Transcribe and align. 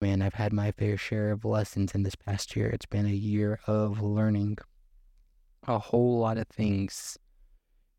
Man, 0.00 0.22
I've 0.22 0.34
had 0.34 0.52
my 0.52 0.70
fair 0.70 0.96
share 0.96 1.32
of 1.32 1.44
lessons 1.44 1.92
in 1.92 2.04
this 2.04 2.14
past 2.14 2.54
year. 2.54 2.68
It's 2.68 2.86
been 2.86 3.06
a 3.06 3.10
year 3.10 3.58
of 3.66 4.00
learning 4.00 4.58
a 5.66 5.78
whole 5.78 6.20
lot 6.20 6.38
of 6.38 6.46
things. 6.46 7.18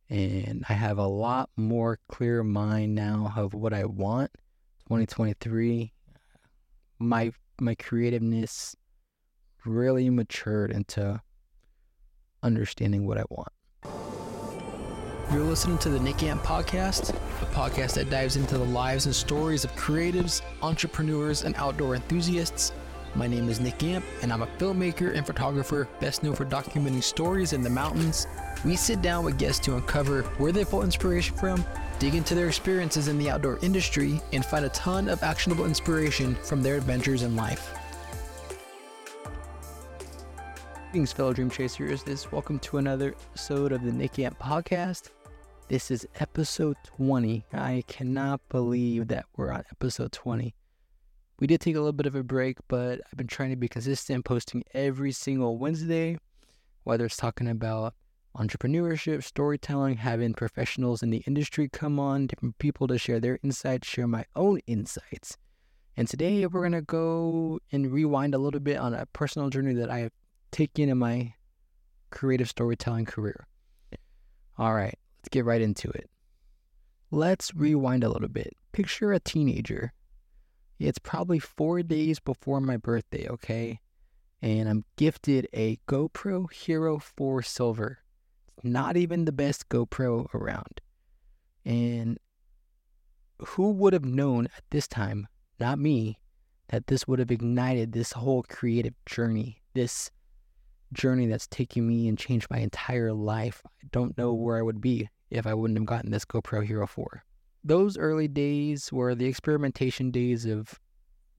And 0.10 0.64
I 0.70 0.74
have 0.74 0.98
a 0.98 1.08
lot 1.08 1.50
more 1.58 2.00
clear 2.08 2.42
mind 2.42 2.96
now 2.96 3.34
of 3.36 3.54
what 3.54 3.74
I 3.74 3.84
want. 3.84 4.32
2023, 4.88 5.92
my 7.00 7.32
my 7.60 7.76
creativeness 7.76 8.78
really 9.66 10.10
matured 10.10 10.72
into 10.72 11.22
understanding 12.42 13.06
what 13.06 13.18
I 13.18 13.26
want. 13.30 13.52
You're 15.32 15.44
listening 15.44 15.78
to 15.80 15.90
the 15.90 16.00
Nick 16.00 16.24
Amp 16.24 16.42
Podcast, 16.42 17.12
a 17.12 17.46
podcast 17.54 17.94
that 17.94 18.10
dives 18.10 18.36
into 18.36 18.58
the 18.58 18.66
lives 18.66 19.06
and 19.06 19.14
stories 19.14 19.64
of 19.64 19.72
creatives, 19.76 20.42
entrepreneurs, 20.64 21.44
and 21.44 21.54
outdoor 21.56 21.94
enthusiasts. 21.94 22.72
My 23.14 23.28
name 23.28 23.48
is 23.48 23.60
Nick 23.60 23.84
Amp, 23.84 24.04
and 24.24 24.34
I'm 24.34 24.42
a 24.42 24.48
filmmaker 24.58 25.16
and 25.16 25.28
photographer 25.28 25.88
best 26.00 26.24
known 26.24 26.34
for 26.34 26.46
documenting 26.46 27.04
stories 27.04 27.54
in 27.54 27.62
the 27.62 27.70
mountains. 27.70 28.26
We 28.66 28.76
sit 28.76 29.04
down 29.04 29.24
with 29.24 29.38
guests 29.38 29.64
to 29.68 29.76
uncover 29.76 30.24
where 30.40 30.52
they 30.52 30.66
pull 30.66 30.82
inspiration 30.82 31.38
from, 31.38 31.64
dig 32.00 32.16
into 32.16 32.34
their 32.34 32.48
experiences 32.48 33.08
in 33.08 33.20
the 33.20 33.30
outdoor 33.30 33.60
industry, 33.62 34.20
and 34.34 34.44
find 34.44 34.66
a 34.66 34.70
ton 34.70 35.08
of 35.08 35.22
actionable 35.22 35.66
inspiration 35.66 36.34
from 36.34 36.64
their 36.64 36.76
adventures 36.76 37.22
in 37.22 37.36
life. 37.36 37.72
Greetings, 40.90 41.12
fellow 41.12 41.34
dream 41.34 41.52
chasers. 41.52 42.02
This 42.02 42.32
welcome 42.32 42.58
to 42.62 42.80
another 42.80 43.14
episode 43.30 43.72
of 43.72 43.84
the 43.84 43.92
Nick 43.92 44.18
Amp 44.18 44.40
Podcast. 44.40 45.10
This 45.70 45.92
is 45.92 46.08
episode 46.20 46.78
20. 46.98 47.46
I 47.54 47.84
cannot 47.86 48.42
believe 48.50 49.08
that 49.10 49.26
we're 49.38 49.52
on 49.52 49.66
episode 49.72 50.12
20. 50.12 50.56
We 51.40 51.46
did 51.46 51.62
take 51.62 51.76
a 51.76 51.80
little 51.80 51.94
bit 51.94 52.08
of 52.08 52.16
a 52.16 52.24
break, 52.24 52.58
but 52.68 53.02
I've 53.06 53.18
been 53.18 53.28
trying 53.28 53.52
to 53.52 53.56
be 53.56 53.68
consistent, 53.68 54.26
posting 54.26 54.64
every 54.74 55.12
single 55.12 55.60
Wednesday, 55.60 56.18
whether 56.86 57.06
it's 57.06 57.18
talking 57.18 57.48
about 57.48 57.94
entrepreneurship, 58.36 59.24
storytelling, 59.24 59.98
having 59.98 60.34
professionals 60.34 61.04
in 61.04 61.12
the 61.12 61.22
industry 61.28 61.70
come 61.72 62.00
on, 62.00 62.26
different 62.26 62.58
people 62.58 62.88
to 62.88 62.98
share 62.98 63.20
their 63.20 63.38
insights, 63.44 63.88
share 63.88 64.08
my 64.08 64.26
own 64.36 64.62
insights. 64.66 65.38
And 65.96 66.08
today 66.08 66.48
we're 66.48 66.62
going 66.68 66.72
to 66.72 66.82
go 66.82 67.60
and 67.72 67.92
rewind 67.92 68.34
a 68.34 68.40
little 68.40 68.60
bit 68.60 68.78
on 68.78 68.96
a 68.96 69.06
personal 69.14 69.52
journey 69.52 69.76
that 69.76 69.92
I 69.92 70.00
have 70.00 70.14
taken 70.50 70.90
in 70.90 70.98
my 70.98 71.36
creative 72.10 72.50
storytelling 72.50 73.06
career. 73.06 73.46
All 74.58 74.74
right, 74.74 74.98
let's 75.20 75.30
get 75.30 75.46
right 75.46 75.62
into 75.62 75.90
it. 75.90 76.10
Let's 77.12 77.50
hmm. 77.50 77.62
rewind 77.62 78.04
a 78.04 78.10
little 78.10 78.30
bit. 78.30 78.56
Picture 78.72 79.12
a 79.12 79.20
teenager. 79.20 79.94
It's 80.80 81.00
probably 81.00 81.40
four 81.40 81.84
days 81.84 82.20
before 82.20 82.62
my 82.62 82.78
birthday, 82.78 83.28
okay? 83.28 83.82
And 84.42 84.70
I'm 84.70 84.86
gifted 84.96 85.50
a 85.54 85.78
GoPro 85.90 86.52
Hero 86.54 87.00
4 87.00 87.42
Silver. 87.42 88.00
It's 88.48 88.64
not 88.64 88.96
even 88.96 89.26
the 89.26 89.34
best 89.34 89.68
GoPro 89.68 90.34
around. 90.34 90.80
And 91.66 92.18
who 93.40 93.72
would 93.72 93.92
have 93.92 94.06
known 94.06 94.46
at 94.56 94.64
this 94.70 94.88
time, 94.88 95.28
not 95.60 95.80
me, 95.80 96.18
that 96.70 96.88
this 96.88 97.06
would 97.06 97.20
have 97.20 97.32
ignited 97.32 97.92
this 97.92 98.14
whole 98.14 98.44
creative 98.44 98.94
journey, 99.06 99.62
this 99.74 100.12
journey 100.94 101.28
that's 101.28 101.48
taken 101.48 101.88
me 101.88 102.08
and 102.08 102.18
changed 102.18 102.48
my 102.50 102.60
entire 102.60 103.14
life. 103.14 103.62
I 103.66 103.88
don't 103.92 104.18
know 104.18 104.34
where 104.34 104.58
I 104.58 104.62
would 104.62 104.82
be 104.82 105.10
if 105.30 105.46
I 105.46 105.54
wouldn't 105.54 105.78
have 105.78 105.86
gotten 105.86 106.12
this 106.12 106.26
GoPro 106.26 106.66
Hero 106.66 106.88
4. 106.88 107.24
Those 107.64 107.98
early 107.98 108.28
days 108.28 108.92
were 108.92 109.16
the 109.16 109.26
experimentation 109.26 110.12
days 110.12 110.46
of 110.46 110.80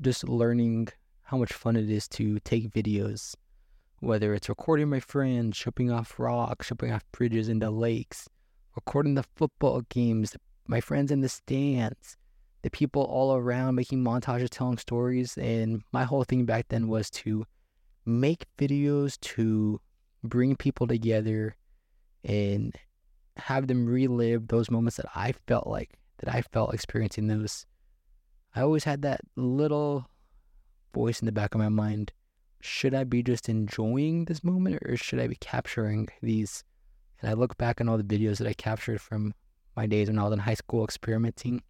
just 0.01 0.29
learning 0.29 0.89
how 1.23 1.37
much 1.37 1.53
fun 1.53 1.77
it 1.77 1.89
is 1.91 2.09
to 2.09 2.39
take 2.41 2.71
videos, 2.71 3.35
whether 4.01 4.35
it's 4.35 4.49
recording 4.49 4.89
my 4.89 5.01
friends, 5.01 5.59
jumping 5.59 5.91
off 5.91 6.19
rocks, 6.19 6.69
jumping 6.69 6.93
off 6.93 7.05
bridges 7.13 7.49
into 7.49 7.71
lakes, 7.71 8.29
recording 8.77 9.15
the 9.15 9.25
football 9.37 9.83
games, 9.89 10.37
my 10.67 10.81
friends 10.81 11.11
in 11.11 11.21
the 11.21 11.29
stands, 11.29 12.17
the 12.63 12.71
people 12.71 13.03
all 13.03 13.35
around 13.35 13.75
making 13.75 14.05
montages, 14.05 14.49
telling 14.51 14.79
stories. 14.79 15.37
And 15.39 15.83
my 15.93 16.05
whole 16.05 16.25
thing 16.25 16.45
back 16.45 16.67
then 16.69 16.89
was 16.89 17.11
to 17.11 17.45
make 18.05 18.47
videos 18.59 19.19
to 19.21 19.81
bring 20.23 20.57
people 20.57 20.87
together 20.87 21.57
and 22.25 22.75
have 23.37 23.67
them 23.67 23.87
relive 23.87 24.49
those 24.49 24.71
moments 24.71 24.97
that 24.97 25.07
I 25.15 25.33
felt 25.47 25.67
like 25.67 25.99
that 26.19 26.35
I 26.35 26.43
felt 26.43 26.75
experiencing 26.75 27.27
those. 27.27 27.67
I 28.55 28.63
always 28.63 28.85
had 28.85 29.03
that 29.03 29.21
little 29.37 30.07
voice 30.95 31.21
in 31.21 31.27
the 31.27 31.33
back 31.33 31.55
of 31.55 31.61
my 31.61 31.69
mind. 31.69 32.13
Should 32.61 32.95
I 32.95 33.05
be 33.05 33.23
just 33.23 33.49
enjoying 33.49 34.27
this 34.27 34.45
moment 34.45 34.83
or 34.85 34.97
should 34.97 35.21
I 35.21 35.29
be 35.29 35.37
capturing 35.37 36.09
these? 36.23 36.65
And 37.21 37.31
I 37.31 37.35
look 37.35 37.57
back 37.57 37.81
on 37.81 37.89
all 37.89 37.97
the 37.97 38.03
videos 38.03 38.39
that 38.39 38.47
I 38.47 38.53
captured 38.53 39.01
from 39.01 39.35
my 39.77 39.87
days 39.87 40.09
when 40.09 40.19
I 40.19 40.25
was 40.25 40.33
in 40.33 40.41
high 40.41 40.55
school 40.55 40.85
experimenting. 40.85 41.63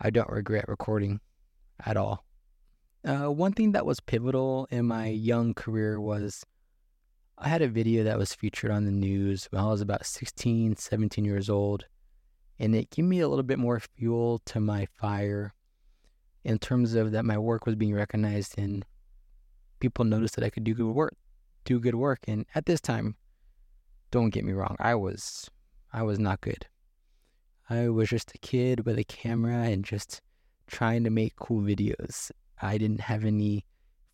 I 0.00 0.10
don't 0.10 0.30
regret 0.30 0.68
recording 0.68 1.20
at 1.84 1.96
all. 1.96 2.24
Uh, 3.04 3.26
one 3.26 3.52
thing 3.52 3.72
that 3.72 3.86
was 3.86 4.00
pivotal 4.00 4.66
in 4.70 4.86
my 4.86 5.06
young 5.08 5.54
career 5.54 6.00
was 6.00 6.44
I 7.38 7.48
had 7.48 7.62
a 7.62 7.68
video 7.68 8.02
that 8.04 8.18
was 8.18 8.34
featured 8.34 8.72
on 8.72 8.84
the 8.84 8.90
news 8.90 9.46
when 9.50 9.62
I 9.62 9.68
was 9.68 9.80
about 9.80 10.04
16, 10.04 10.76
17 10.76 11.24
years 11.24 11.48
old. 11.48 11.86
And 12.58 12.74
it 12.74 12.90
gave 12.90 13.04
me 13.04 13.20
a 13.20 13.28
little 13.28 13.44
bit 13.44 13.60
more 13.60 13.78
fuel 13.78 14.40
to 14.46 14.58
my 14.58 14.86
fire 14.86 15.54
in 16.42 16.58
terms 16.58 16.94
of 16.94 17.12
that 17.12 17.24
my 17.24 17.38
work 17.38 17.66
was 17.66 17.76
being 17.76 17.94
recognized 17.94 18.58
and 18.58 18.84
people 19.78 20.04
noticed 20.04 20.34
that 20.34 20.44
I 20.44 20.50
could 20.50 20.64
do 20.64 20.74
good 20.74 20.92
work, 20.92 21.14
do 21.64 21.78
good 21.78 21.94
work. 21.94 22.18
And 22.26 22.46
at 22.56 22.66
this 22.66 22.80
time, 22.80 23.14
don't 24.10 24.30
get 24.30 24.44
me 24.44 24.52
wrong, 24.52 24.74
I 24.80 24.96
was, 24.96 25.48
I 25.92 26.02
was 26.02 26.18
not 26.18 26.40
good. 26.40 26.66
I 27.70 27.88
was 27.90 28.08
just 28.08 28.34
a 28.34 28.38
kid 28.38 28.86
with 28.86 28.98
a 28.98 29.04
camera 29.04 29.64
and 29.64 29.84
just 29.84 30.20
trying 30.66 31.04
to 31.04 31.10
make 31.10 31.36
cool 31.36 31.60
videos. 31.60 32.32
I 32.60 32.78
didn't 32.78 33.00
have 33.00 33.24
any 33.24 33.64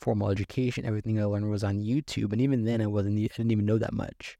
formal 0.01 0.31
education. 0.31 0.85
Everything 0.85 1.21
I 1.21 1.25
learned 1.25 1.51
was 1.51 1.65
on 1.65 1.81
YouTube, 1.81 2.33
and 2.33 2.41
even 2.41 2.65
then, 2.65 2.81
I 2.81 2.87
wasn't. 2.87 3.19
I 3.19 3.29
didn't 3.37 3.53
even 3.53 3.67
know 3.67 3.79
that 3.79 3.93
much. 3.93 4.39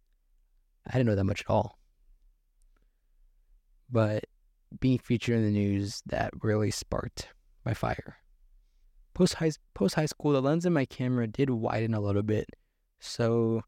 I 0.87 0.93
didn't 0.93 1.07
know 1.07 1.15
that 1.17 1.25
much 1.25 1.41
at 1.41 1.51
all. 1.51 1.79
But 3.91 4.25
being 4.81 4.99
featured 4.99 5.37
in 5.37 5.45
the 5.45 5.51
news 5.51 6.03
that 6.07 6.33
really 6.43 6.71
sparked 6.71 7.29
my 7.65 7.75
fire. 7.75 8.17
Post 9.15 9.35
high 9.35 9.53
post 9.75 9.95
high 9.95 10.07
school, 10.07 10.33
the 10.33 10.43
lens 10.43 10.67
in 10.67 10.73
my 10.73 10.85
camera 10.85 11.27
did 11.27 11.49
widen 11.49 11.95
a 11.95 12.01
little 12.01 12.23
bit, 12.23 12.49
so 13.01 13.63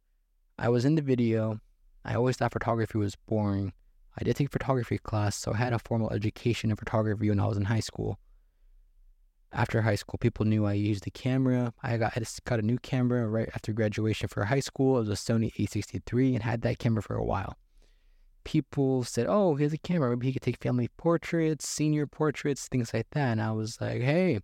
I 0.58 0.68
was 0.68 0.84
in 0.84 0.96
the 0.96 1.02
video. 1.02 1.60
I 2.04 2.14
always 2.14 2.36
thought 2.36 2.52
photography 2.52 2.98
was 2.98 3.16
boring. 3.26 3.72
I 4.18 4.24
did 4.24 4.36
take 4.36 4.50
photography 4.50 4.98
class, 4.98 5.36
so 5.36 5.52
I 5.52 5.56
had 5.56 5.72
a 5.72 5.78
formal 5.78 6.10
education 6.10 6.70
in 6.70 6.76
photography 6.76 7.28
when 7.28 7.40
I 7.40 7.46
was 7.46 7.56
in 7.56 7.64
high 7.64 7.80
school 7.80 8.18
after 9.56 9.80
high 9.80 9.94
school, 9.94 10.18
people 10.18 10.44
knew 10.44 10.66
I 10.66 10.74
used 10.74 11.04
the 11.04 11.10
camera. 11.10 11.72
I 11.82 11.96
got 11.96 12.16
I 12.16 12.22
got 12.44 12.58
a 12.58 12.62
new 12.62 12.78
camera 12.78 13.26
right 13.26 13.48
after 13.54 13.72
graduation 13.72 14.28
for 14.28 14.44
high 14.44 14.60
school. 14.60 14.96
It 14.96 15.08
was 15.08 15.08
a 15.08 15.12
Sony 15.12 15.52
A63 15.54 16.34
and 16.34 16.42
had 16.42 16.60
that 16.62 16.78
camera 16.78 17.02
for 17.02 17.16
a 17.16 17.24
while. 17.24 17.56
People 18.44 19.02
said, 19.02 19.26
"Oh, 19.28 19.56
he 19.56 19.64
has 19.64 19.72
a 19.72 19.78
camera. 19.78 20.10
Maybe 20.10 20.26
he 20.26 20.32
could 20.34 20.42
take 20.42 20.62
family 20.62 20.88
portraits, 20.98 21.66
senior 21.66 22.06
portraits, 22.06 22.68
things 22.68 22.92
like 22.92 23.08
that." 23.10 23.32
And 23.32 23.40
I 23.40 23.52
was 23.52 23.80
like, 23.80 24.02
"Hey, 24.02 24.40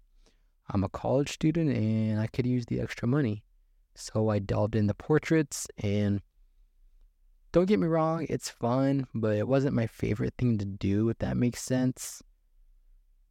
I'm 0.70 0.82
a 0.82 0.88
college 0.88 1.30
student 1.32 1.76
and 1.76 2.18
I 2.18 2.26
could 2.26 2.46
use 2.46 2.66
the 2.66 2.80
extra 2.80 3.06
money." 3.06 3.44
So 3.94 4.30
I 4.30 4.38
delved 4.38 4.74
into 4.74 4.94
portraits 4.94 5.68
and 5.76 6.22
don't 7.52 7.66
get 7.66 7.78
me 7.78 7.86
wrong, 7.86 8.26
it's 8.30 8.48
fun, 8.48 9.06
but 9.14 9.36
it 9.36 9.46
wasn't 9.46 9.74
my 9.74 9.86
favorite 9.86 10.32
thing 10.38 10.56
to 10.56 10.64
do, 10.64 11.10
if 11.10 11.18
that 11.18 11.36
makes 11.36 11.60
sense 11.62 12.22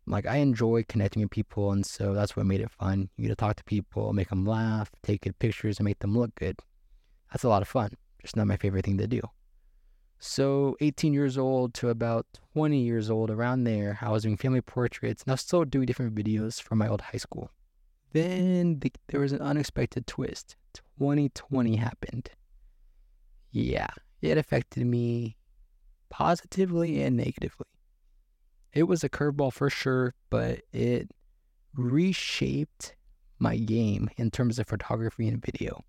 like 0.07 0.25
I 0.25 0.37
enjoy 0.37 0.83
connecting 0.87 1.21
with 1.21 1.31
people, 1.31 1.71
and 1.71 1.85
so 1.85 2.13
that's 2.13 2.35
what 2.35 2.45
made 2.45 2.61
it 2.61 2.71
fun. 2.71 3.09
You 3.17 3.23
get 3.23 3.29
to 3.29 3.35
talk 3.35 3.55
to 3.57 3.63
people, 3.63 4.13
make 4.13 4.29
them 4.29 4.45
laugh, 4.45 4.89
take 5.03 5.21
good 5.21 5.37
pictures, 5.39 5.77
and 5.79 5.85
make 5.85 5.99
them 5.99 6.17
look 6.17 6.33
good. 6.35 6.59
That's 7.31 7.43
a 7.43 7.49
lot 7.49 7.61
of 7.61 7.67
fun. 7.67 7.91
Just 8.21 8.35
not 8.35 8.47
my 8.47 8.57
favorite 8.57 8.85
thing 8.85 8.97
to 8.97 9.07
do. 9.07 9.21
So, 10.19 10.75
18 10.81 11.13
years 11.13 11.37
old 11.37 11.73
to 11.75 11.89
about 11.89 12.27
20 12.53 12.79
years 12.79 13.09
old, 13.09 13.31
around 13.31 13.63
there, 13.63 13.97
I 14.01 14.11
was 14.11 14.23
doing 14.23 14.37
family 14.37 14.61
portraits, 14.61 15.23
and 15.23 15.31
I 15.31 15.33
was 15.33 15.41
still 15.41 15.65
doing 15.65 15.87
different 15.87 16.13
videos 16.13 16.61
from 16.61 16.77
my 16.77 16.87
old 16.87 17.01
high 17.01 17.17
school. 17.17 17.49
Then 18.13 18.79
the, 18.79 18.91
there 19.07 19.19
was 19.19 19.31
an 19.31 19.41
unexpected 19.41 20.05
twist. 20.05 20.55
2020 20.99 21.75
happened. 21.75 22.29
Yeah, 23.51 23.87
it 24.21 24.37
affected 24.37 24.85
me 24.85 25.37
positively 26.09 27.01
and 27.01 27.17
negatively 27.17 27.65
it 28.73 28.83
was 28.83 29.03
a 29.03 29.09
curveball 29.09 29.53
for 29.53 29.69
sure, 29.69 30.13
but 30.29 30.61
it 30.71 31.11
reshaped 31.75 32.95
my 33.39 33.57
game 33.57 34.09
in 34.17 34.31
terms 34.31 34.59
of 34.59 34.67
photography 34.67 35.27
and 35.27 35.43
video. 35.43 35.83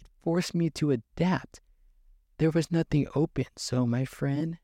It 0.00 0.06
forced 0.22 0.54
me 0.54 0.70
to 0.70 0.90
adapt. 0.90 1.60
There 2.38 2.50
was 2.50 2.70
nothing 2.70 3.06
open, 3.14 3.46
so 3.56 3.86
my 3.86 4.04
friend 4.04 4.58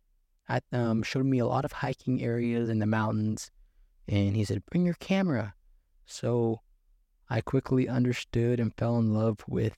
at, 0.49 0.65
um, 0.73 1.03
showed 1.03 1.27
me 1.27 1.39
a 1.39 1.47
lot 1.47 1.65
of 1.65 1.73
hiking 1.73 2.23
areas 2.23 2.69
in 2.69 2.81
the 2.81 2.87
mountains, 2.87 3.51
and 4.09 4.35
he 4.35 4.45
said, 4.45 4.67
"Bring 4.67 4.85
your 4.85 4.95
camera." 4.95 5.55
So 6.05 6.63
I 7.29 7.41
quickly 7.41 7.89
understood 7.89 8.59
and 8.59 8.75
fell 8.75 8.99
in 8.99 9.15
love 9.15 9.45
with 9.47 9.77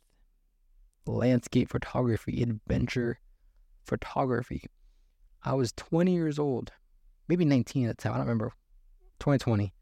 landscape 1.07 1.69
photography, 1.69 2.43
adventure 2.43 3.21
photography. 3.85 4.65
I 5.43 5.55
was 5.55 5.73
20 5.73 6.15
years 6.15 6.39
old, 6.39 6.73
maybe 7.29 7.45
19 7.45 7.89
at 7.89 7.97
the 7.97 8.03
time, 8.03 8.13
I 8.13 8.17
don't 8.17 8.27
remember, 8.27 8.53
2020. 9.21 9.73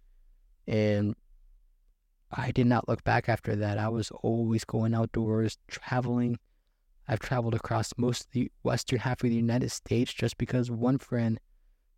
And 0.66 1.14
I 2.30 2.52
did 2.52 2.66
not 2.66 2.88
look 2.88 3.02
back 3.02 3.28
after 3.28 3.56
that. 3.56 3.78
I 3.78 3.88
was 3.88 4.10
always 4.22 4.64
going 4.64 4.94
outdoors, 4.94 5.58
traveling. 5.68 6.38
I've 7.08 7.18
traveled 7.18 7.54
across 7.54 7.92
most 7.96 8.26
of 8.26 8.30
the 8.30 8.50
western 8.62 9.00
half 9.00 9.24
of 9.24 9.30
the 9.30 9.36
United 9.36 9.70
States 9.70 10.12
just 10.12 10.38
because 10.38 10.70
one 10.70 10.98
friend 10.98 11.40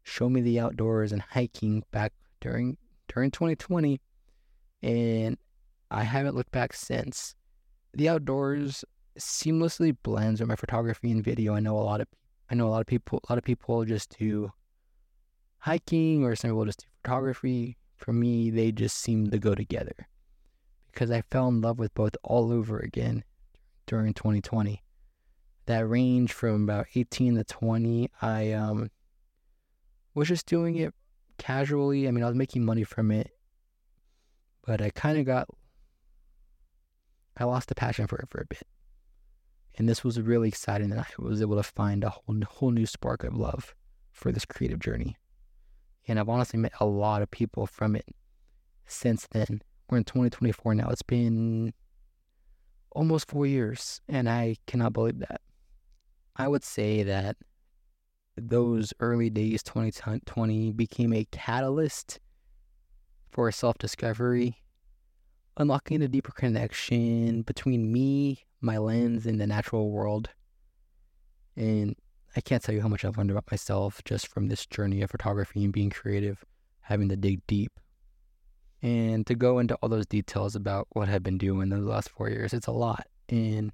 showed 0.04 0.30
me 0.30 0.40
the 0.40 0.58
outdoors 0.58 1.12
and 1.12 1.20
hiking 1.20 1.84
back 1.92 2.12
during 2.40 2.76
during 3.08 3.30
2020 3.30 4.00
and 4.82 5.36
I 5.90 6.02
haven't 6.02 6.34
looked 6.34 6.50
back 6.50 6.72
since. 6.72 7.34
The 7.92 8.08
outdoors 8.08 8.84
seamlessly 9.18 9.94
blends 10.02 10.40
with 10.40 10.48
my 10.48 10.56
photography 10.56 11.10
and 11.10 11.22
video. 11.22 11.54
I 11.54 11.60
know 11.60 11.76
a 11.76 11.80
lot 11.80 12.00
of 12.00 12.08
I 12.50 12.54
know 12.54 12.66
a 12.66 12.70
lot 12.70 12.80
of 12.80 12.86
people 12.86 13.20
a 13.22 13.32
lot 13.32 13.38
of 13.38 13.44
people 13.44 13.84
just 13.84 14.16
do 14.18 14.50
hiking 15.62 16.24
or 16.24 16.34
some 16.34 16.50
people 16.50 16.64
just 16.64 16.80
do 16.80 16.86
photography. 17.02 17.76
For 17.96 18.12
me, 18.12 18.50
they 18.50 18.72
just 18.72 18.98
seem 18.98 19.30
to 19.30 19.38
go 19.38 19.54
together 19.54 20.08
because 20.90 21.10
I 21.12 21.22
fell 21.22 21.46
in 21.48 21.60
love 21.60 21.78
with 21.78 21.94
both 21.94 22.16
all 22.24 22.52
over 22.52 22.80
again 22.80 23.22
during 23.86 24.12
2020. 24.12 24.82
That 25.66 25.88
range 25.88 26.32
from 26.32 26.64
about 26.64 26.86
18 26.96 27.36
to 27.36 27.44
20, 27.44 28.10
I 28.20 28.52
um 28.52 28.90
was 30.14 30.28
just 30.28 30.46
doing 30.46 30.76
it 30.76 30.92
casually. 31.38 32.08
I 32.08 32.10
mean, 32.10 32.24
I 32.24 32.26
was 32.26 32.34
making 32.34 32.64
money 32.64 32.82
from 32.82 33.12
it, 33.12 33.30
but 34.66 34.82
I 34.82 34.90
kind 34.90 35.16
of 35.16 35.24
got 35.24 35.46
I 37.36 37.44
lost 37.44 37.68
the 37.68 37.76
passion 37.76 38.08
for 38.08 38.18
it 38.18 38.28
for 38.28 38.40
a 38.40 38.46
bit. 38.46 38.66
And 39.78 39.88
this 39.88 40.02
was 40.02 40.20
really 40.20 40.48
exciting 40.48 40.90
that 40.90 40.98
I 40.98 41.22
was 41.22 41.40
able 41.40 41.56
to 41.56 41.62
find 41.62 42.02
a 42.02 42.10
whole, 42.10 42.36
whole 42.48 42.72
new 42.72 42.84
spark 42.84 43.22
of 43.22 43.34
love 43.34 43.76
for 44.10 44.32
this 44.32 44.44
creative 44.44 44.80
journey. 44.80 45.16
And 46.08 46.18
I've 46.18 46.28
honestly 46.28 46.58
met 46.58 46.72
a 46.80 46.86
lot 46.86 47.22
of 47.22 47.30
people 47.30 47.66
from 47.66 47.96
it 47.96 48.06
since 48.86 49.26
then. 49.30 49.62
We're 49.88 49.98
in 49.98 50.04
2024 50.04 50.74
now. 50.74 50.88
It's 50.88 51.02
been 51.02 51.72
almost 52.90 53.28
four 53.28 53.46
years, 53.46 54.00
and 54.08 54.28
I 54.28 54.56
cannot 54.66 54.92
believe 54.92 55.18
that. 55.20 55.40
I 56.36 56.48
would 56.48 56.64
say 56.64 57.02
that 57.02 57.36
those 58.36 58.92
early 59.00 59.30
days, 59.30 59.62
2020, 59.62 60.72
became 60.72 61.12
a 61.12 61.26
catalyst 61.30 62.20
for 63.30 63.50
self 63.52 63.78
discovery 63.78 64.56
unlocking 65.56 66.02
a 66.02 66.08
deeper 66.08 66.32
connection 66.32 67.42
between 67.42 67.92
me, 67.92 68.44
my 68.60 68.78
lens, 68.78 69.26
and 69.26 69.40
the 69.40 69.46
natural 69.46 69.90
world. 69.90 70.30
And 71.56 71.94
I 72.34 72.40
can't 72.40 72.62
tell 72.62 72.74
you 72.74 72.80
how 72.80 72.88
much 72.88 73.04
I've 73.04 73.18
learned 73.18 73.30
about 73.30 73.50
myself 73.50 74.00
just 74.04 74.26
from 74.26 74.48
this 74.48 74.64
journey 74.64 75.02
of 75.02 75.10
photography 75.10 75.64
and 75.64 75.72
being 75.72 75.90
creative, 75.90 76.44
having 76.80 77.08
to 77.10 77.16
dig 77.16 77.46
deep. 77.46 77.72
And 78.80 79.26
to 79.26 79.34
go 79.34 79.58
into 79.58 79.74
all 79.76 79.88
those 79.88 80.06
details 80.06 80.56
about 80.56 80.88
what 80.92 81.08
I've 81.08 81.22
been 81.22 81.38
doing 81.38 81.68
the 81.68 81.76
last 81.78 82.08
four 82.08 82.30
years, 82.30 82.52
it's 82.52 82.66
a 82.66 82.72
lot. 82.72 83.06
And 83.28 83.70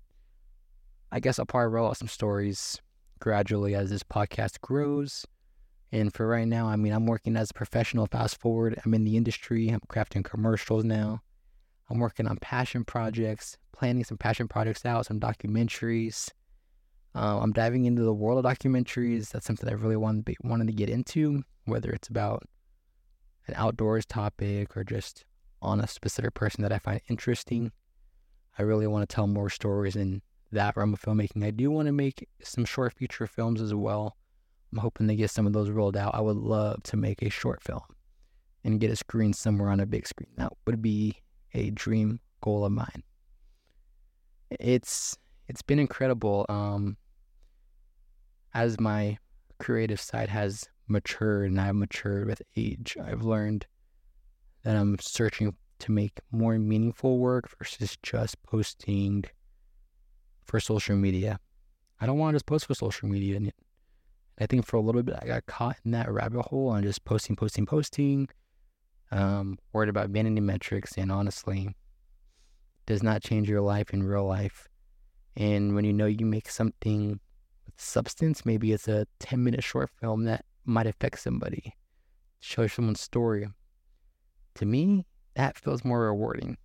I 1.10 1.20
guess 1.20 1.38
I'll 1.38 1.46
probably 1.46 1.72
roll 1.72 1.88
out 1.88 1.96
some 1.96 2.08
stories 2.08 2.81
gradually 3.20 3.75
as 3.75 3.90
this 3.90 4.02
podcast 4.02 4.60
grows. 4.60 5.25
And 5.90 6.12
for 6.12 6.26
right 6.26 6.46
now, 6.46 6.66
I 6.66 6.76
mean, 6.76 6.93
I'm 6.93 7.06
working 7.06 7.37
as 7.37 7.50
a 7.50 7.55
professional. 7.55 8.06
Fast 8.06 8.38
forward, 8.38 8.78
I'm 8.84 8.93
in 8.93 9.05
the 9.05 9.16
industry. 9.16 9.69
I'm 9.70 9.81
crafting 9.88 10.25
commercials 10.25 10.84
now. 10.84 11.22
I'm 11.88 11.99
working 11.99 12.26
on 12.26 12.37
passion 12.37 12.84
projects, 12.84 13.56
planning 13.72 14.05
some 14.05 14.19
passion 14.19 14.49
projects 14.49 14.84
out, 14.84 15.06
some 15.06 15.19
documentaries. 15.19 16.28
Uh, 17.14 17.40
I'm 17.40 17.52
diving 17.52 17.87
into 17.87 18.02
the 18.02 18.12
world 18.12 18.44
of 18.44 18.50
documentaries. 18.50 19.31
That's 19.31 19.46
something 19.46 19.69
I 19.69 19.72
really 19.72 19.96
wanted 19.96 20.26
to, 20.26 20.34
wanted 20.44 20.66
to 20.69 20.72
get 20.72 20.88
into, 20.88 21.43
whether 21.64 21.90
it's 21.90 22.08
about 22.08 22.44
an 23.46 23.55
outdoors 23.56 24.06
topic 24.06 24.76
or 24.76 24.84
just 24.84 25.25
on 25.60 25.81
a 25.81 25.88
specific 25.88 26.34
person 26.34 26.62
that 26.62 26.72
I 26.72 26.78
find 26.78 27.00
interesting. 27.08 27.72
I 28.58 28.62
really 28.62 28.87
want 28.87 29.08
to 29.08 29.14
tell 29.14 29.26
more 29.26 29.50
stories 29.50 29.96
in 29.96 30.22
that 30.52 30.76
realm 30.76 30.93
of 30.93 31.00
filmmaking. 31.00 31.44
I 31.44 31.50
do 31.50 31.70
want 31.70 31.87
to 31.87 31.93
make 31.93 32.28
some 32.43 32.64
short 32.64 32.93
feature 32.93 33.26
films 33.26 33.60
as 33.60 33.75
well. 33.75 34.16
I'm 34.72 34.78
hoping 34.78 35.08
to 35.08 35.16
get 35.16 35.31
some 35.31 35.46
of 35.46 35.52
those 35.52 35.70
rolled 35.70 35.96
out. 35.96 36.14
I 36.14 36.20
would 36.20 36.37
love 36.37 36.82
to 36.84 36.96
make 36.96 37.22
a 37.22 37.31
short 37.31 37.62
film 37.62 37.82
and 38.64 38.81
get 38.81 38.90
a 38.90 38.96
screen 38.96 39.32
somewhere 39.32 39.70
on 39.70 39.81
a 39.81 39.87
big 39.87 40.06
screen. 40.06 40.31
That 40.37 40.52
would 40.66 40.82
be 40.82 41.16
a 41.55 41.70
dream 41.70 42.20
goal 42.43 42.64
of 42.64 42.72
mine. 42.72 43.02
It's 44.50 45.16
it's 45.48 45.62
been 45.62 45.78
incredible. 45.78 46.46
Um, 46.48 46.96
as 48.54 48.78
my 48.78 49.18
creative 49.58 50.00
side 50.00 50.28
has 50.28 50.68
matured 50.86 51.50
and 51.50 51.60
I've 51.60 51.74
matured 51.74 52.26
with 52.26 52.42
age, 52.56 52.96
I've 53.02 53.22
learned 53.22 53.66
that 54.62 54.76
I'm 54.76 54.96
searching 55.00 55.54
to 55.80 55.92
make 55.92 56.20
more 56.30 56.58
meaningful 56.58 57.18
work 57.18 57.48
versus 57.58 57.96
just 58.02 58.42
posting 58.42 59.24
for 60.44 60.60
social 60.60 60.96
media. 60.96 61.38
I 62.00 62.06
don't 62.06 62.18
want 62.18 62.34
to 62.34 62.36
just 62.36 62.46
post 62.46 62.66
for 62.66 62.74
social 62.74 63.08
media. 63.08 63.36
And 63.36 63.52
I 64.40 64.46
think 64.46 64.66
for 64.66 64.76
a 64.76 64.80
little 64.80 65.02
bit, 65.02 65.16
I 65.20 65.26
got 65.26 65.46
caught 65.46 65.76
in 65.84 65.92
that 65.92 66.10
rabbit 66.10 66.42
hole 66.42 66.72
and 66.72 66.84
just 66.84 67.04
posting, 67.04 67.36
posting, 67.36 67.66
posting, 67.66 68.28
um, 69.10 69.58
worried 69.72 69.88
about 69.88 70.10
vanity 70.10 70.40
metrics, 70.40 70.96
and 70.96 71.10
honestly, 71.10 71.74
does 72.86 73.02
not 73.02 73.22
change 73.22 73.48
your 73.48 73.60
life 73.60 73.90
in 73.90 74.02
real 74.02 74.26
life. 74.26 74.68
And 75.38 75.76
when 75.76 75.85
you 75.85 75.93
know 75.93 76.06
you 76.06 76.26
make 76.26 76.50
something 76.50 77.20
with 77.64 77.75
substance, 77.76 78.44
maybe 78.44 78.73
it's 78.73 78.88
a 78.88 79.06
10 79.20 79.43
minute 79.43 79.62
short 79.62 79.88
film 80.00 80.25
that 80.25 80.44
might 80.64 80.88
affect 80.88 81.20
somebody, 81.20 81.75
show 82.40 82.67
someone's 82.67 83.00
story. 83.00 83.46
To 84.56 84.67
me, 84.67 85.06
that 85.37 85.56
feels 85.56 85.85
more 85.85 86.00
rewarding. 86.00 86.58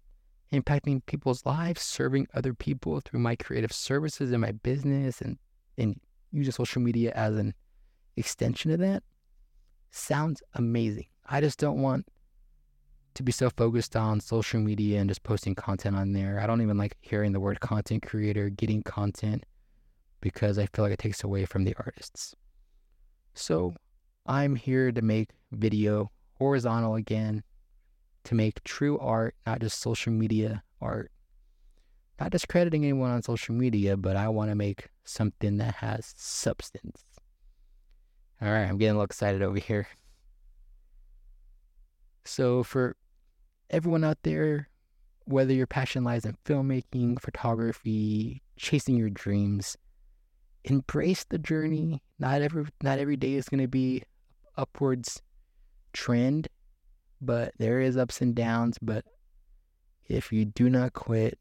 Impacting 0.51 1.05
people's 1.05 1.45
lives, 1.45 1.83
serving 1.83 2.27
other 2.33 2.55
people 2.55 2.99
through 2.99 3.19
my 3.19 3.35
creative 3.35 3.71
services 3.71 4.31
and 4.31 4.41
my 4.41 4.51
business, 4.51 5.21
and, 5.21 5.37
and 5.77 5.99
using 6.31 6.51
social 6.51 6.81
media 6.81 7.11
as 7.15 7.37
an 7.37 7.53
extension 8.17 8.71
of 8.71 8.79
that 8.79 9.03
sounds 9.91 10.41
amazing. 10.55 11.05
I 11.27 11.41
just 11.41 11.59
don't 11.59 11.81
want 11.81 12.07
to 13.15 13.23
be 13.23 13.31
so 13.31 13.49
focused 13.49 13.95
on 13.95 14.19
social 14.19 14.59
media 14.59 14.99
and 14.99 15.09
just 15.09 15.23
posting 15.23 15.55
content 15.55 15.95
on 15.95 16.13
there. 16.13 16.39
I 16.39 16.47
don't 16.47 16.61
even 16.61 16.77
like 16.77 16.97
hearing 17.01 17.31
the 17.31 17.39
word 17.39 17.59
content 17.59 18.03
creator, 18.05 18.49
getting 18.49 18.81
content, 18.83 19.45
because 20.21 20.57
I 20.57 20.67
feel 20.67 20.83
like 20.83 20.93
it 20.93 20.99
takes 20.99 21.23
away 21.23 21.45
from 21.45 21.63
the 21.63 21.75
artists. 21.77 22.35
So 23.33 23.75
I'm 24.25 24.55
here 24.55 24.91
to 24.91 25.01
make 25.01 25.29
video 25.51 26.11
horizontal 26.39 26.95
again, 26.95 27.43
to 28.25 28.35
make 28.35 28.63
true 28.63 28.97
art, 28.99 29.35
not 29.45 29.59
just 29.59 29.79
social 29.79 30.13
media 30.13 30.63
art. 30.81 31.11
Not 32.19 32.31
discrediting 32.31 32.83
anyone 32.83 33.11
on 33.11 33.23
social 33.23 33.55
media, 33.55 33.97
but 33.97 34.15
I 34.15 34.29
want 34.29 34.49
to 34.51 34.55
make 34.55 34.89
something 35.03 35.57
that 35.57 35.75
has 35.75 36.13
substance. 36.15 37.03
All 38.41 38.49
right, 38.49 38.63
I'm 38.63 38.77
getting 38.77 38.91
a 38.91 38.93
little 38.93 39.05
excited 39.05 39.41
over 39.41 39.57
here. 39.57 39.87
So, 42.25 42.63
for 42.63 42.95
everyone 43.73 44.03
out 44.03 44.19
there, 44.21 44.69
whether 45.25 45.51
your 45.51 45.67
passion 45.67 46.03
lies 46.03 46.25
in 46.25 46.37
filmmaking, 46.45 47.19
photography, 47.19 48.43
chasing 48.55 48.95
your 48.95 49.09
dreams, 49.09 49.75
embrace 50.63 51.25
the 51.25 51.39
journey. 51.39 52.03
Not 52.19 52.41
every 52.41 52.65
not 52.81 52.99
every 52.99 53.17
day 53.17 53.33
is 53.33 53.49
going 53.49 53.61
to 53.61 53.67
be 53.67 54.03
upwards 54.55 55.21
trend, 55.91 56.47
but 57.19 57.53
there 57.57 57.81
is 57.81 57.97
ups 57.97 58.21
and 58.21 58.35
downs, 58.35 58.77
but 58.79 59.05
if 60.07 60.31
you 60.31 60.45
do 60.45 60.69
not 60.69 60.93
quit, 60.93 61.39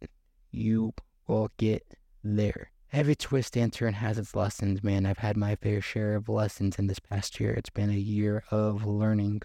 you 0.51 0.95
will 1.27 1.51
get 1.59 1.85
there. 2.25 2.71
Every 2.95 3.15
twist 3.15 3.57
and 3.57 3.73
turn 3.73 3.95
has 3.95 4.19
its 4.19 4.35
lessons, 4.35 4.83
man. 4.83 5.07
I've 5.07 5.19
had 5.19 5.37
my 5.37 5.57
fair 5.57 5.81
share 5.81 6.15
of 6.15 6.29
lessons 6.29 6.79
in 6.79 6.87
this 6.87 6.99
past 6.99 7.41
year. 7.41 7.53
It's 7.53 7.71
been 7.71 7.91
a 7.91 7.95
year 7.95 8.45
of 8.51 8.85
learning 8.87 9.43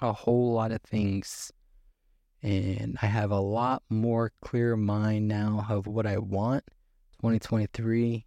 a 0.00 0.12
whole 0.12 0.52
lot 0.52 0.72
of 0.72 0.82
things 0.82 1.52
and 2.42 2.98
I 3.00 3.06
have 3.06 3.30
a 3.30 3.40
lot 3.40 3.82
more 3.88 4.32
clear 4.42 4.76
mind 4.76 5.28
now 5.28 5.64
of 5.68 5.86
what 5.86 6.06
I 6.06 6.18
want. 6.18 6.64
Hmm. 7.20 7.28
2023, 7.28 8.26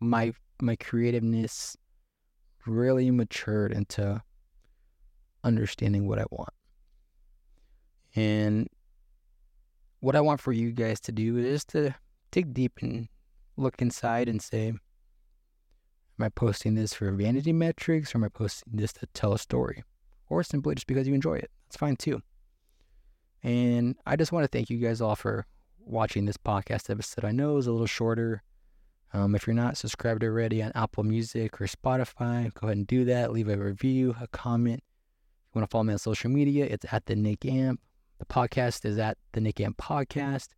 my 0.00 0.32
my 0.62 0.76
creativeness 0.76 1.76
really 2.66 3.10
matured 3.10 3.72
into 3.72 4.22
understanding 5.42 6.06
what 6.06 6.18
I 6.18 6.24
want. 6.30 6.52
And 8.14 8.68
what 10.00 10.16
I 10.16 10.20
want 10.20 10.40
for 10.40 10.52
you 10.52 10.72
guys 10.72 11.00
to 11.00 11.12
do 11.12 11.38
is 11.38 11.64
to 11.66 11.94
dig 12.30 12.52
deep 12.52 12.78
and 12.82 13.08
look 13.56 13.80
inside 13.80 14.28
and 14.28 14.40
say, 14.40 14.68
Am 14.68 16.24
I 16.24 16.28
posting 16.28 16.74
this 16.74 16.92
for 16.92 17.10
vanity 17.12 17.52
metrics 17.52 18.14
or 18.14 18.18
am 18.18 18.24
I 18.24 18.28
posting 18.28 18.76
this 18.76 18.92
to 18.94 19.06
tell 19.14 19.32
a 19.32 19.38
story? 19.38 19.82
Or 20.28 20.42
simply 20.42 20.74
just 20.74 20.86
because 20.86 21.08
you 21.08 21.14
enjoy 21.14 21.36
it? 21.36 21.50
That's 21.66 21.78
fine 21.78 21.96
too. 21.96 22.22
And 23.42 23.96
I 24.06 24.16
just 24.16 24.32
want 24.32 24.44
to 24.44 24.48
thank 24.48 24.70
you 24.70 24.78
guys 24.78 25.00
all 25.00 25.16
for 25.16 25.46
watching 25.78 26.26
this 26.26 26.36
podcast 26.36 26.90
episode. 26.90 27.24
I 27.24 27.32
know 27.32 27.52
it 27.52 27.56
was 27.56 27.66
a 27.66 27.72
little 27.72 27.86
shorter. 27.86 28.42
Um, 29.12 29.34
if 29.34 29.46
you're 29.46 29.54
not 29.54 29.76
subscribed 29.76 30.22
already 30.22 30.62
on 30.62 30.72
Apple 30.74 31.02
Music 31.02 31.60
or 31.60 31.66
Spotify, 31.66 32.52
go 32.54 32.66
ahead 32.66 32.76
and 32.76 32.86
do 32.86 33.04
that. 33.06 33.32
Leave 33.32 33.48
a 33.48 33.56
review, 33.56 34.14
a 34.20 34.28
comment. 34.28 34.82
If 34.82 35.54
you 35.54 35.60
want 35.60 35.68
to 35.68 35.72
follow 35.72 35.84
me 35.84 35.94
on 35.94 35.98
social 35.98 36.30
media, 36.30 36.66
it's 36.66 36.86
at 36.92 37.06
the 37.06 37.16
Nick 37.16 37.44
Amp. 37.44 37.80
The 38.18 38.26
podcast 38.26 38.84
is 38.84 38.98
at 38.98 39.16
the 39.32 39.40
Nick 39.40 39.60
Amp 39.60 39.78
Podcast. 39.78 40.48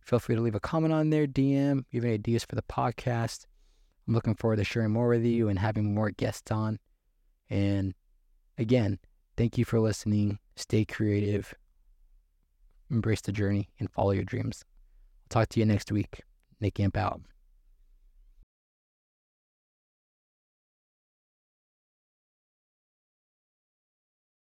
Feel 0.00 0.20
free 0.20 0.36
to 0.36 0.40
leave 0.40 0.54
a 0.54 0.60
comment 0.60 0.94
on 0.94 1.10
there, 1.10 1.26
DM. 1.26 1.84
Any 1.92 2.12
ideas 2.12 2.44
for 2.44 2.54
the 2.54 2.62
podcast, 2.62 3.44
I'm 4.06 4.14
looking 4.14 4.36
forward 4.36 4.56
to 4.56 4.64
sharing 4.64 4.92
more 4.92 5.08
with 5.08 5.24
you 5.24 5.48
and 5.48 5.58
having 5.58 5.92
more 5.94 6.10
guests 6.10 6.50
on. 6.52 6.78
And 7.50 7.94
again, 8.56 9.00
thank 9.36 9.58
you 9.58 9.64
for 9.64 9.80
listening. 9.80 10.38
Stay 10.54 10.84
creative, 10.84 11.52
embrace 12.90 13.20
the 13.20 13.32
journey, 13.32 13.68
and 13.78 13.90
follow 13.90 14.12
your 14.12 14.24
dreams. 14.24 14.64
I'll 15.24 15.40
talk 15.40 15.48
to 15.50 15.60
you 15.60 15.66
next 15.66 15.90
week. 15.92 16.22
Nick 16.60 16.80
Amp 16.80 16.96
out. 16.96 17.20